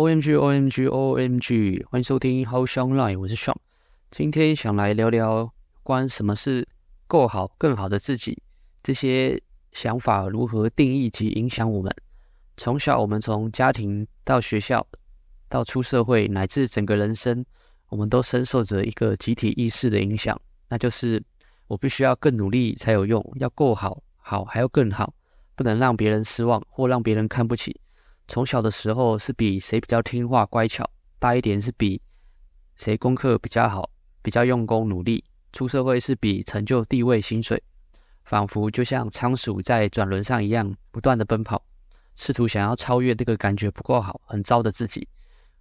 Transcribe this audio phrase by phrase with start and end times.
[0.00, 3.54] OMG OMG OMG，欢迎收听 How Sean Live，我是 Sean。
[4.10, 6.66] 今天想来聊聊关什么是
[7.06, 8.42] 够好、更好的自己，
[8.82, 9.38] 这些
[9.72, 11.94] 想法如何定义及影响我们。
[12.56, 14.86] 从小，我们从家庭到学校，
[15.50, 17.44] 到出社会，乃至整个人生，
[17.90, 20.40] 我们都深受着一个集体意识的影响，
[20.70, 21.22] 那就是
[21.66, 25.12] 我必须要更努力才有用，要够好，好还要更好，
[25.54, 27.78] 不能让别人失望或让别人看不起。
[28.30, 32.00] 从小的时候是比谁比较听话乖巧，大一点是比
[32.76, 33.90] 谁功课比较好，
[34.22, 35.24] 比较用功努力。
[35.52, 37.60] 出社会是比成就、地位、薪水，
[38.22, 41.60] 仿佛就像仓鼠在转轮上一样，不断的奔跑，
[42.14, 45.08] 试图想要超越那个感觉不够好、很糟的自己。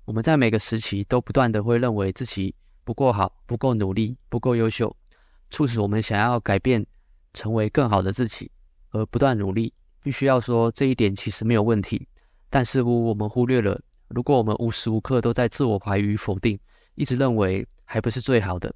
[0.06, 4.96] 我们在每个时期都不断的会认为自己不够好、不够努力、不够优秀，
[5.50, 6.86] 促使我们想要改变，
[7.34, 8.52] 成为更好的自己，
[8.92, 9.74] 而不断努力。
[10.04, 12.08] 必须要说，这一点其实没有问题。
[12.50, 16.60] 但似乎我们忽略了，如果我们无时无刻都在自我怀疑与否定，
[16.96, 18.74] 一直认为还不是最好的，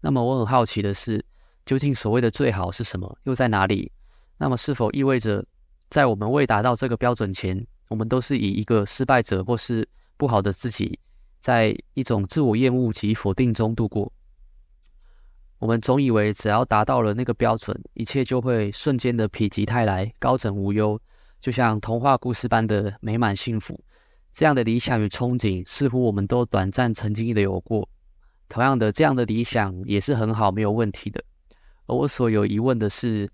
[0.00, 1.24] 那么我很好奇的是，
[1.66, 3.90] 究竟所谓的最好是什么，又在哪里？
[4.36, 5.44] 那么是否意味着，
[5.90, 10.98] 在我们未达到这个标准前，我们都是以一个失败者或是不好的自己，
[11.40, 14.12] 在一种自我厌恶及否定中度过？
[15.58, 21.00] 我们总以为只要达到了那个标准，一切就会瞬间的否极泰来，高枕无忧。
[21.40, 23.78] 就像童话故事般的美满幸福，
[24.32, 27.88] 这样的理想与憧憬，似乎我们都短暂曾经的有过。
[28.48, 31.22] 同样的，这样的理想也是很好，没有问题的。
[31.86, 33.28] 而我所有疑问的是，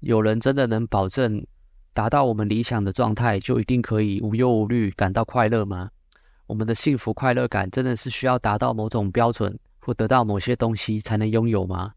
[0.00, 1.44] 有人真的能保证
[1.92, 5.90] 达到我们理想的状态，就一定可以无忧无虑，感到快乐吗？
[6.46, 11.92] 我们的幸福快乐感真的是需要达到某种标准，或得到某些东西才能拥有吗？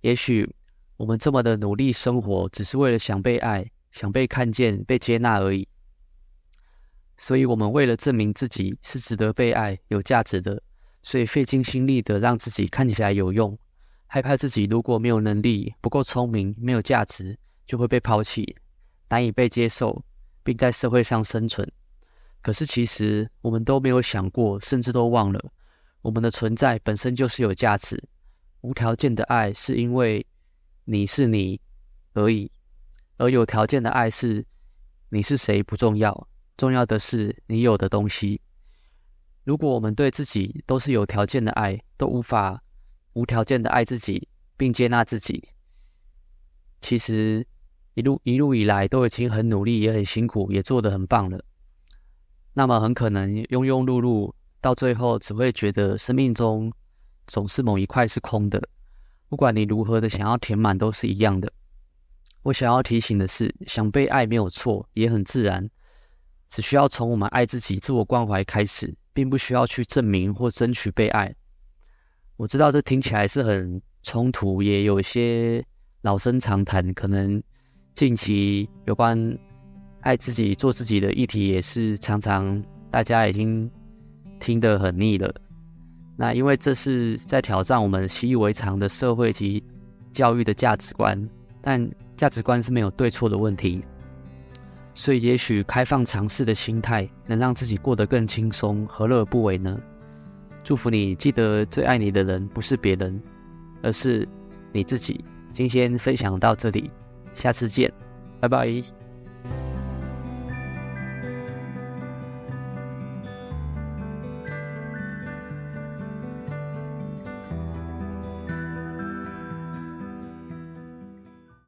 [0.00, 0.48] 也许
[0.96, 3.68] 我们这么的努力生活，只是为了想被爱。
[3.94, 5.68] 想被看见、被接纳而已，
[7.16, 10.60] 所以我们为了证明自己是值得被爱、有价值的，
[11.04, 13.56] 所以费尽心力的让自己看起来有用，
[14.08, 17.38] 害怕自己如果没有能力、不够聪明、没有价值，
[17.68, 18.56] 就会被抛弃，
[19.08, 20.04] 难以被接受，
[20.42, 21.70] 并在社会上生存。
[22.42, 25.40] 可是其实我们都没有想过，甚至都忘了，
[26.02, 28.02] 我们的存在本身就是有价值。
[28.62, 30.26] 无条件的爱是因为
[30.84, 31.60] 你是你
[32.14, 32.50] 而已。
[33.16, 34.44] 而有条件的爱是，
[35.08, 38.40] 你是谁不重要，重要的是你有的东西。
[39.44, 42.62] 如果我们对自己都是有条件的爱，都无法
[43.12, 45.48] 无条件的爱自己并接纳自己，
[46.80, 47.46] 其实
[47.94, 51.44] 一路一路以来都已经很努力，也很辛苦，也做得很棒了。
[52.54, 56.72] 那么很可能庸庸碌碌，到最后只会觉得生命中
[57.26, 58.66] 总是某一块是空的，
[59.28, 61.52] 不管你如何的想要填满，都是一样的。
[62.44, 65.66] 我想要提醒的是，想被爱没有错，也很自然，
[66.46, 71.34] 只需要从我们爱自己、自我关怀开始，并不需要去证明或争取被爱。
[72.36, 75.64] 我知道这听起来是很冲突，也有一些
[76.02, 76.92] 老生常谈。
[76.92, 77.42] 可能
[77.94, 79.18] 近期有关
[80.02, 83.70] 爱自己、做自己的议题，也是常常大家已经
[84.38, 85.34] 听得很腻了。
[86.14, 89.64] 那因为这是在挑战我们习以为常的社会及
[90.12, 91.26] 教育的价值观，
[91.62, 91.90] 但。
[92.16, 93.84] 价值观是没有对错的问题，
[94.94, 99.78] 所以也许开放尝试的心态能让自己过得更轻松，何乐而不为呢？
[100.62, 103.20] 祝福你，记得最爱你的人不是别人，
[103.82, 104.26] 而是
[104.72, 105.24] 你自己。
[105.52, 106.90] 今天分享到这里，
[107.32, 107.92] 下次见，
[108.40, 109.03] 拜拜。